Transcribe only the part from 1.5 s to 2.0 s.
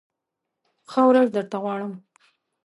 غواړم!